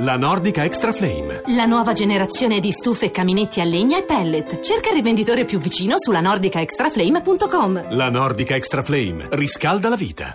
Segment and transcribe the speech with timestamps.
[0.00, 1.40] La Nordica Extra Flame.
[1.54, 4.60] La nuova generazione di stufe e caminetti a legna e pellet.
[4.60, 7.94] Cerca il rivenditore più vicino sulla nordicaextraflame.com.
[7.94, 10.34] La Nordica Extra Flame riscalda la vita.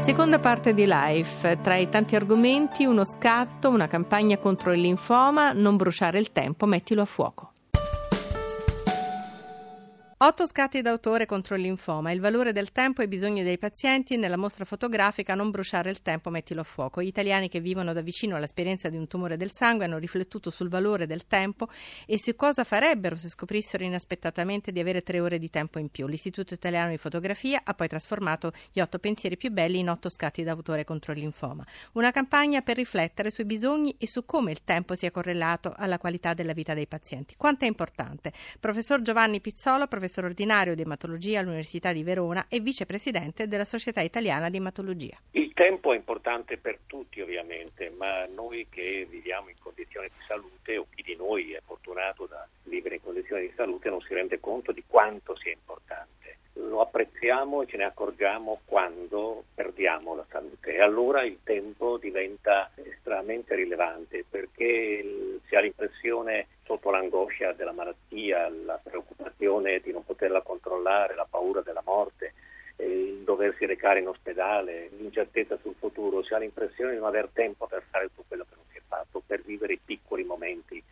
[0.00, 1.60] Seconda parte di Life.
[1.62, 6.66] Tra i tanti argomenti, uno scatto, una campagna contro il linfoma, non bruciare il tempo,
[6.66, 7.52] mettilo a fuoco.
[10.20, 14.16] Otto scatti d'autore contro il linfoma, il valore del tempo e i bisogni dei pazienti
[14.16, 17.00] nella mostra fotografica Non bruciare il tempo, mettilo a fuoco.
[17.00, 20.68] Gli italiani che vivono da vicino all'esperienza di un tumore del sangue hanno riflettuto sul
[20.68, 21.68] valore del tempo
[22.04, 26.08] e su cosa farebbero se scoprissero inaspettatamente di avere tre ore di tempo in più.
[26.08, 30.42] L'Istituto Italiano di Fotografia ha poi trasformato gli otto pensieri più belli in otto scatti
[30.42, 31.64] d'autore contro il linfoma.
[31.92, 36.34] Una campagna per riflettere sui bisogni e su come il tempo sia correlato alla qualità
[36.34, 37.36] della vita dei pazienti.
[37.36, 38.32] Quanto è importante?
[38.58, 44.00] Professor Giovanni Pizzolo, professor professore ordinario di ematologia all'Università di Verona e vicepresidente della Società
[44.00, 45.18] Italiana di Ematologia.
[45.32, 50.78] Il tempo è importante per tutti ovviamente, ma noi che viviamo in condizioni di salute
[50.78, 54.40] o chi di noi è fortunato da vivere in condizioni di salute non si rende
[54.40, 56.38] conto di quanto sia importante.
[56.54, 62.70] Lo apprezziamo e ce ne accorgiamo quando perdiamo la salute e allora il tempo diventa
[63.08, 70.42] estremamente rilevante perché si ha l'impressione sotto l'angoscia della malattia, la preoccupazione di non poterla
[70.42, 72.34] controllare, la paura della morte,
[72.76, 77.66] il doversi recare in ospedale, l'incertezza sul futuro, si ha l'impressione di non aver tempo
[77.66, 80.82] per fare tutto quello che non si è fatto, per vivere i piccoli momenti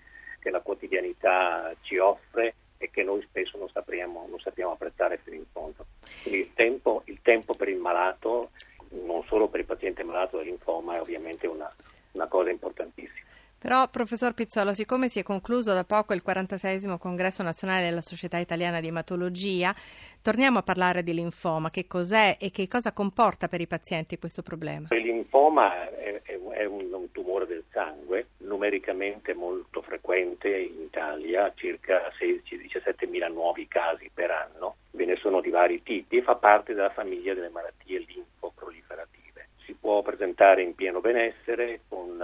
[0.41, 5.37] che la quotidianità ci offre e che noi spesso non sappiamo, non sappiamo apprezzare fino
[5.37, 5.85] in fondo.
[6.23, 8.51] Quindi il tempo, il tempo, per il malato,
[8.91, 11.73] non solo per il paziente malato del linfoma, è ovviamente una,
[12.13, 13.25] una cosa importantissima.
[13.67, 18.39] Però, professor Pizzolo, siccome si è concluso da poco il 46 congresso nazionale della Società
[18.39, 19.75] Italiana di Ematologia,
[20.23, 21.69] torniamo a parlare di linfoma.
[21.69, 24.87] Che cos'è e che cosa comporta per i pazienti questo problema?
[24.93, 32.13] Il linfoma è, è un, un, tumore del sangue, numericamente molto frequente in Italia, circa
[32.21, 34.77] 16-17 mila nuovi casi per anno.
[34.93, 39.49] Ve ne sono di vari tipi e fa parte della famiglia delle malattie linfoproliferative.
[39.65, 42.17] Si può presentare in pieno benessere con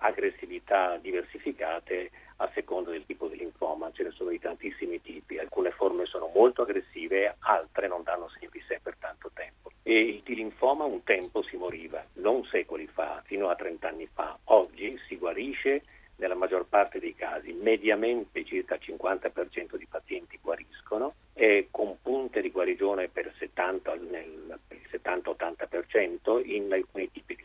[0.00, 5.70] aggressività diversificate a seconda del tipo di linfoma, ce ne sono di tantissimi tipi, alcune
[5.70, 9.70] forme sono molto aggressive, altre non danno segno di sé per tanto tempo.
[9.82, 14.38] E di linfoma un tempo si moriva, non secoli fa, fino a 30 anni fa.
[14.44, 15.82] Oggi si guarisce
[16.16, 22.40] nella maggior parte dei casi, mediamente circa il 50% di pazienti guariscono e con punte
[22.40, 27.39] di guarigione per 70, nel, il 70-80% in alcuni tipi di.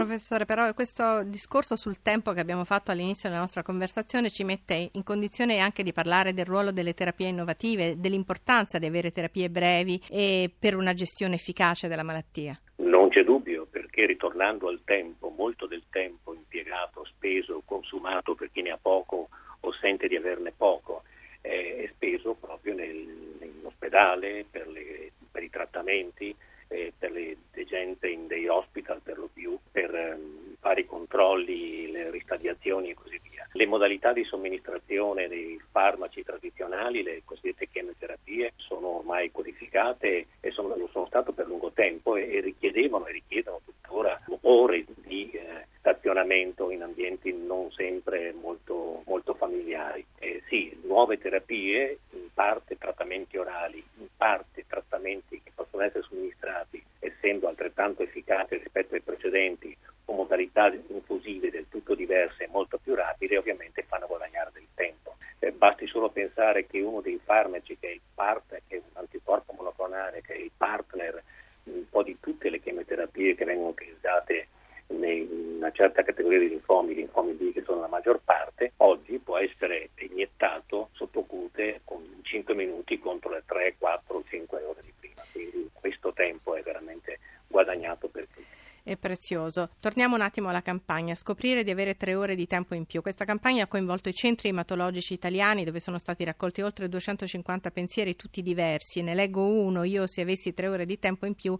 [0.00, 4.88] Professore, però questo discorso sul tempo che abbiamo fatto all'inizio della nostra conversazione ci mette
[4.92, 10.00] in condizione anche di parlare del ruolo delle terapie innovative, dell'importanza di avere terapie brevi
[10.08, 12.58] e per una gestione efficace della malattia.
[12.76, 18.62] Non c'è dubbio, perché ritornando al tempo, molto del tempo impiegato, speso, consumato per chi
[18.62, 19.28] ne ha poco
[19.60, 21.02] o sente di averne poco,
[21.42, 26.34] è speso proprio nel, nell'ospedale, per, le, per i trattamenti,
[26.68, 27.36] eh, per le
[27.70, 32.94] gente in dei hospital per lo più, per um, fare i controlli, le ristadiazioni e
[32.94, 33.48] così via.
[33.52, 40.76] Le modalità di somministrazione dei farmaci tradizionali, le cosiddette chemioterapie, sono ormai codificate e sono,
[40.76, 45.66] lo sono stato per lungo tempo e, e richiedevano e richiedono tuttora ore di eh,
[45.78, 50.04] stazionamento in ambienti non sempre molto, molto familiari.
[50.18, 56.82] Eh, sì, nuove terapie, in parte trattamenti orali, in parte trattamenti che possono essere somministrati
[57.00, 62.94] essendo altrettanto efficaci rispetto ai precedenti con modalità infusive del tutto diverse e molto più
[62.94, 65.16] rapide, ovviamente fanno guadagnare del tempo.
[65.38, 68.96] Eh, basti solo pensare che uno dei farmaci che è il partner, che è un
[69.00, 71.22] anticorpo monoclonale, che è il partner
[71.64, 74.48] un po' di tutte le chemioterapie che vengono utilizzate
[74.88, 79.36] in una certa categoria di linfomi, linfomi B che sono la maggior parte, oggi può
[79.36, 85.22] essere iniettato sotto cute con 5 minuti contro le 3, 4, 5 ore di prima.
[85.30, 88.96] Quindi questo tempo è veramente guadagnato per tutti è
[89.30, 89.70] prezioso.
[89.78, 93.00] Torniamo un attimo alla campagna, scoprire di avere tre ore di tempo in più.
[93.00, 98.16] Questa campagna ha coinvolto i centri ematologici italiani dove sono stati raccolti oltre 250 pensieri,
[98.16, 99.02] tutti diversi.
[99.02, 101.56] Ne leggo uno, io se avessi tre ore di tempo in più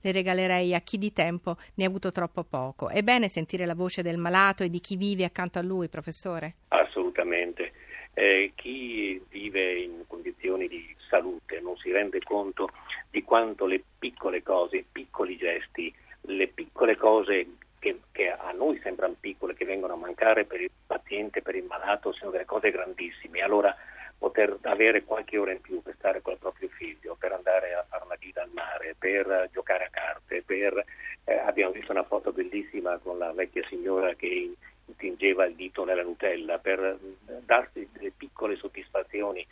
[0.00, 2.88] le regalerei a chi di tempo ne ha avuto troppo poco.
[2.88, 6.54] È bene sentire la voce del malato e di chi vive accanto a lui, professore?
[6.68, 7.72] Assolutamente.
[8.14, 12.68] Eh, chi vive in condizioni di salute non si rende conto
[13.10, 17.46] di quanto le piccole cose, i piccoli gesti le piccole cose
[17.78, 21.64] che, che, a noi sembrano piccole, che vengono a mancare per il paziente, per il
[21.64, 23.40] malato, sono delle cose grandissime.
[23.40, 23.74] Allora
[24.16, 27.84] poter avere qualche ora in più per stare con il proprio figlio, per andare a
[27.88, 30.84] fare una gita al mare, per giocare a carte, per,
[31.24, 34.54] eh, abbiamo visto una foto bellissima con la vecchia signora che
[34.96, 36.98] tingeva il dito nella Nutella, per eh,
[37.44, 39.44] darsi delle piccole soddisfazioni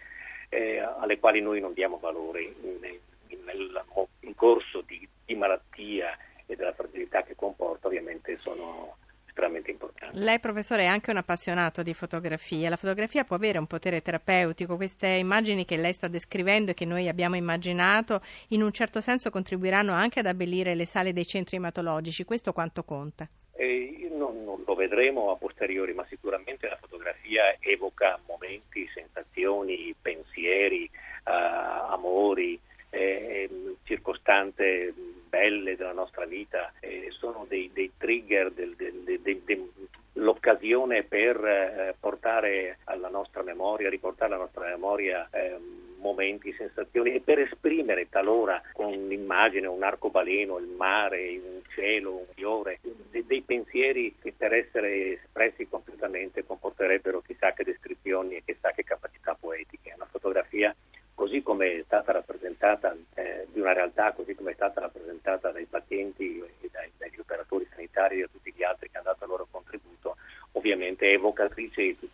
[0.51, 3.85] eh, alle quali noi non diamo valore in, nel,
[4.21, 6.17] in corso di, di malattia
[6.53, 8.97] e della fragilità che comporta, ovviamente sono
[9.41, 10.19] estremamente importante.
[10.19, 12.69] Lei, professore, è anche un appassionato di fotografia.
[12.69, 14.77] La fotografia può avere un potere terapeutico.
[14.77, 19.31] Queste immagini che lei sta descrivendo e che noi abbiamo immaginato, in un certo senso
[19.31, 22.25] contribuiranno anche ad abbellire le sale dei centri ematologici.
[22.25, 23.29] Questo quanto conta?
[23.53, 30.91] Eh, non, non, lo vedremo a posteriori, ma sicuramente la fotografia evoca momenti, sensazioni, pensieri,
[31.25, 32.59] uh, amori,
[32.91, 33.49] eh,
[33.85, 34.93] circostanze
[35.29, 39.71] belle della nostra vita, eh, sono dei, dei trigger, del, del, del,
[40.15, 45.57] l'occasione per eh, portare alla nostra memoria, riportare alla nostra memoria eh,
[46.01, 52.27] momenti, sensazioni e per esprimere talora con un'immagine, un arcobaleno, il mare, un cielo, un
[52.35, 58.73] fiore, de- dei pensieri che per essere espressi completamente comporterebbero chissà che descrizioni e chissà
[58.73, 59.93] che capacità poetiche.
[59.95, 60.75] Una fotografia
[61.21, 65.67] così come è stata rappresentata eh, di una realtà, così come è stata rappresentata dai
[65.67, 69.31] pazienti e dai, dagli operatori sanitari e da tutti gli altri che hanno dato il
[69.31, 70.17] loro contributo,
[70.53, 72.10] ovviamente è evocatrice di tutto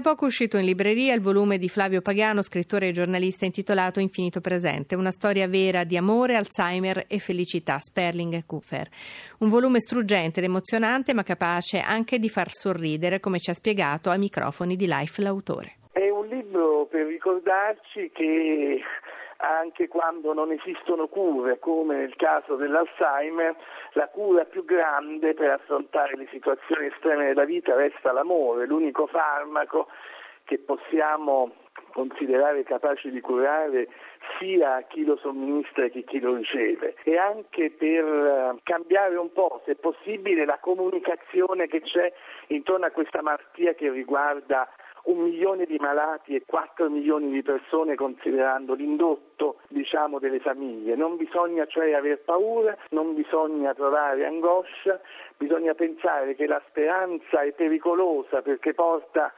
[0.00, 4.40] da poco uscito in libreria il volume di Flavio Pagano, scrittore e giornalista intitolato Infinito
[4.40, 8.88] Presente, una storia vera di amore, Alzheimer e felicità, Sperling e Kupfer.
[9.40, 14.08] Un volume struggente ed emozionante, ma capace anche di far sorridere, come ci ha spiegato
[14.08, 15.76] ai microfoni di Life l'autore.
[15.92, 18.80] È un libro per ricordarci che
[19.40, 23.56] anche quando non esistono cure, come nel caso dell'Alzheimer,
[23.92, 29.88] la cura più grande per affrontare le situazioni estreme della vita resta l'amore, l'unico farmaco
[30.44, 31.52] che possiamo
[31.92, 33.88] considerare capace di curare
[34.38, 36.96] sia chi lo somministra che chi lo riceve.
[37.04, 42.12] E anche per eh, cambiare un po', se possibile, la comunicazione che c'è
[42.48, 44.68] intorno a questa malattia che riguarda
[45.04, 50.94] un milione di malati e 4 milioni di persone considerando l'indotto diciamo, delle famiglie.
[50.96, 55.00] Non bisogna cioè aver paura, non bisogna provare angoscia,
[55.36, 59.32] bisogna pensare che la speranza è pericolosa perché porta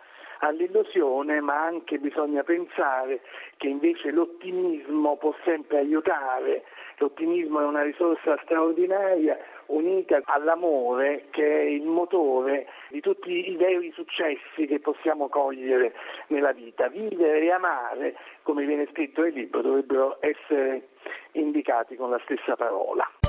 [0.45, 3.21] all'illusione, ma anche bisogna pensare
[3.57, 6.65] che invece l'ottimismo può sempre aiutare,
[6.99, 9.39] l'ottimismo è una risorsa straordinaria
[9.73, 15.95] unita all'amore che è il motore di tutti i veri successi che possiamo cogliere
[16.29, 16.89] nella vita.
[16.89, 20.89] Vivere e amare, come viene scritto nel libro, dovrebbero essere
[21.33, 23.22] indicati con la stessa parola.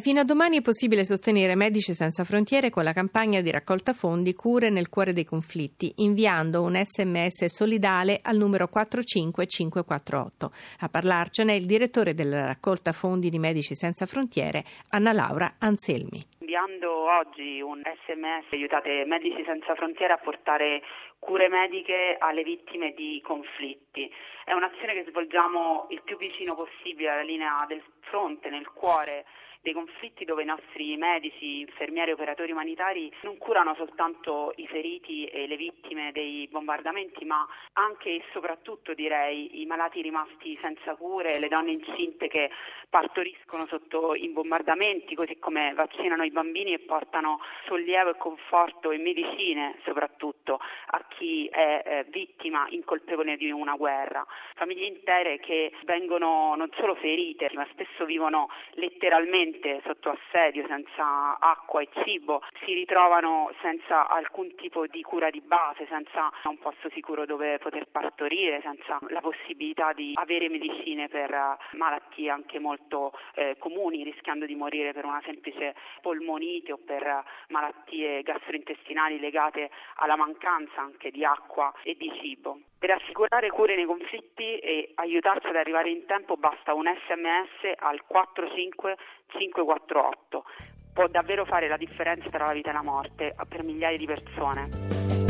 [0.00, 4.34] Fino a domani è possibile sostenere Medici Senza Frontiere con la campagna di raccolta fondi
[4.34, 10.50] Cure nel cuore dei conflitti, inviando un sms solidale al numero 45548.
[10.80, 16.22] A parlarcene il direttore della raccolta fondi di Medici Senza Frontiere, Anna Laura Anselmi.
[16.40, 20.82] Inviando oggi un sms aiutate Medici Senza Frontiere a portare
[21.18, 24.12] cure mediche alle vittime di conflitti.
[24.44, 29.24] È un'azione che svolgiamo il più vicino possibile alla linea del fronte, nel cuore
[29.66, 35.24] dei conflitti dove i nostri medici, infermieri e operatori umanitari non curano soltanto i feriti
[35.24, 41.40] e le vittime dei bombardamenti, ma anche e soprattutto direi i malati rimasti senza cure,
[41.40, 42.48] le donne incinte che
[42.88, 48.98] partoriscono sotto i bombardamenti, così come vaccinano i bambini e portano sollievo e conforto e
[48.98, 54.24] medicine soprattutto a chi è eh, vittima incolpevole di una guerra.
[54.54, 61.38] Famiglie intere che vengono non solo ferite, ma spesso vivono letteralmente completamente sotto assedio, senza
[61.38, 66.90] acqua e cibo, si ritrovano senza alcun tipo di cura di base, senza un posto
[66.90, 73.56] sicuro dove poter partorire, senza la possibilità di avere medicine per malattie anche molto eh,
[73.58, 80.80] comuni, rischiando di morire per una semplice polmonite o per malattie gastrointestinali legate alla mancanza
[80.80, 82.60] anche di acqua e di cibo.
[82.78, 88.02] Per assicurare cure nei conflitti e aiutarci ad arrivare in tempo basta un sms al
[88.06, 90.44] 45548.
[90.92, 95.25] Può davvero fare la differenza tra la vita e la morte per migliaia di persone.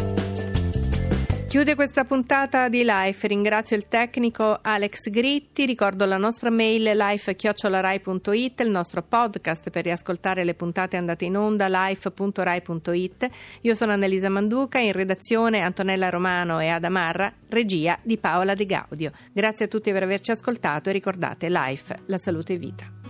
[1.56, 3.26] Chiude questa puntata di Life.
[3.26, 5.64] Ringrazio il tecnico Alex Gritti.
[5.64, 11.66] Ricordo la nostra mail life.rai.it, il nostro podcast per riascoltare le puntate andate in onda
[11.66, 13.28] life.rai.it.
[13.62, 19.12] Io sono Annelisa Manduca, in redazione Antonella Romano e Adamarra, regia di Paola De Gaudio.
[19.32, 23.05] Grazie a tutti per averci ascoltato e ricordate Life, la salute e vita.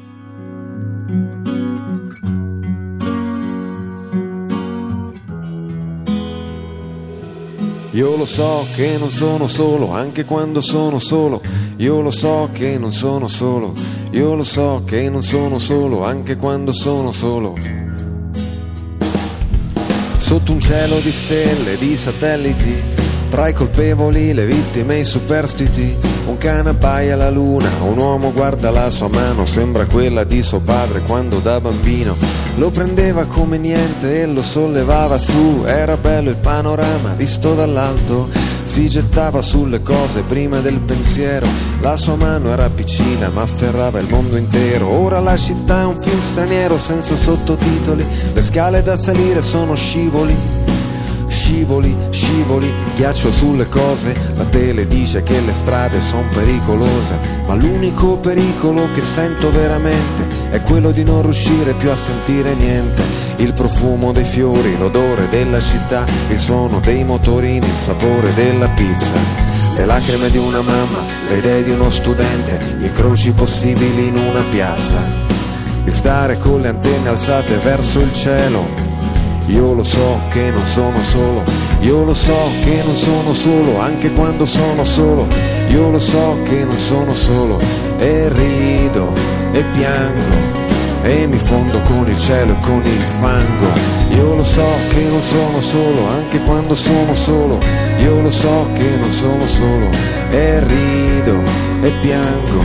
[7.96, 11.40] Io lo so che non sono solo, anche quando sono solo.
[11.78, 13.72] Io lo so che non sono solo.
[14.10, 17.56] Io lo so che non sono solo, anche quando sono solo.
[20.18, 22.95] Sotto un cielo di stelle, di satelliti
[23.30, 28.32] tra i colpevoli, le vittime e i superstiti, un cane appaia alla luna, un uomo
[28.32, 32.16] guarda la sua mano, sembra quella di suo padre quando da bambino.
[32.56, 38.28] Lo prendeva come niente e lo sollevava su, era bello il panorama visto dall'alto,
[38.64, 41.46] si gettava sulle cose prima del pensiero,
[41.80, 46.00] la sua mano era piccina ma afferrava il mondo intero, ora la città è un
[46.00, 50.74] film straniero senza sottotitoli, le scale da salire sono scivoli
[51.46, 58.16] scivoli, scivoli, ghiaccio sulle cose, la tele dice che le strade sono pericolose, ma l'unico
[58.16, 63.00] pericolo che sento veramente è quello di non riuscire più a sentire niente,
[63.36, 69.44] il profumo dei fiori, l'odore della città, il suono dei motorini, il sapore della pizza.
[69.76, 74.42] Le lacrime di una mamma, le idee di uno studente, gli incroci possibili in una
[74.50, 74.94] piazza.
[75.84, 78.85] Di stare con le antenne alzate verso il cielo,
[79.46, 81.42] io lo so che non sono solo,
[81.80, 85.26] io lo so che non sono solo, anche quando sono solo,
[85.68, 87.60] io lo so che non sono solo,
[87.98, 89.12] e rido
[89.52, 90.64] e piango
[91.02, 93.68] e mi fondo con il cielo e con il fango.
[94.10, 97.60] Io lo so che non sono solo, anche quando sono solo,
[97.98, 99.88] io lo so che non sono solo,
[100.30, 101.42] e rido
[101.82, 102.64] e piango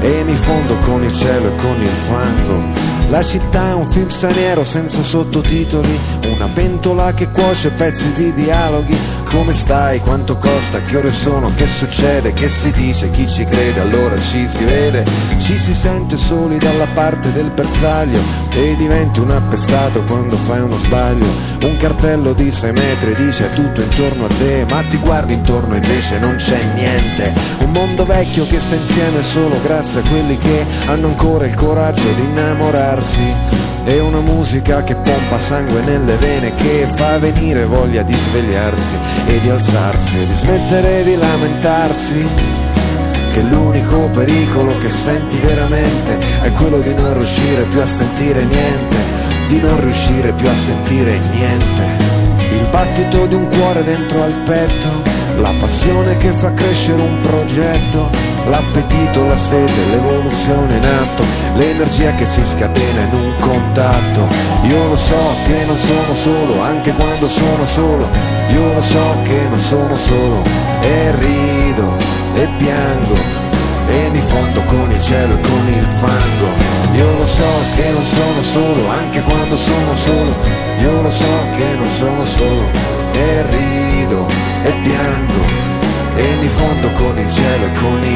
[0.00, 2.83] e mi fondo con il cielo e con il fango.
[3.10, 5.98] La città è un film straniero senza sottotitoli,
[6.32, 8.96] una pentola che cuoce pezzi di dialoghi.
[9.24, 10.00] Come stai?
[10.00, 10.80] Quanto costa?
[10.80, 11.50] Che ore sono?
[11.54, 12.32] Che succede?
[12.32, 13.10] Che si dice?
[13.10, 13.80] Chi ci crede?
[13.80, 15.04] Allora ci si vede.
[15.38, 20.76] Ci si sente soli dalla parte del bersaglio e diventi un appestato quando fai uno
[20.76, 21.26] sbaglio.
[21.62, 25.78] Un cartello di 6 metri dice tutto intorno a te, ma ti guardi intorno e
[25.78, 27.32] invece non c'è niente.
[27.58, 32.12] Un mondo vecchio che sta insieme solo grazie a quelli che hanno ancora il coraggio
[32.12, 33.53] di innamorare svegliarsi
[33.84, 38.94] è una musica che pompa sangue nelle vene che fa venire voglia di svegliarsi
[39.26, 42.26] e di alzarsi e di smettere di lamentarsi.
[43.32, 49.24] Che l'unico pericolo che senti veramente è quello di non riuscire più a sentire niente
[49.48, 51.82] di non riuscire più a sentire niente.
[52.52, 58.08] Il battito di un cuore dentro al petto la passione che fa crescere un progetto,
[58.48, 61.24] l'appetito, la sete, l'evoluzione in atto,
[61.54, 64.28] l'energia che si scatena in un contatto.
[64.62, 68.08] Io lo so che non sono solo, anche quando sono solo,
[68.48, 70.42] io lo so che non sono solo,
[70.80, 71.94] e rido
[72.34, 73.42] e piango
[73.86, 76.72] e mi fondo con il cielo e con il fango.
[76.94, 80.34] Io lo so che non sono solo, anche quando sono solo,
[80.80, 82.70] io lo so che non sono solo,
[83.12, 84.26] e rido
[84.62, 85.64] e piango
[86.16, 88.13] e mi fondo con il cielo e con il fango